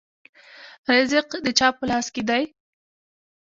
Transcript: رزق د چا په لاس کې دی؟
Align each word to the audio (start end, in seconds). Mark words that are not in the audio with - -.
رزق 0.91 1.29
د 1.45 1.47
چا 1.59 1.67
په 1.77 1.83
لاس 1.89 2.07
کې 2.13 2.21
دی؟ 2.29 2.43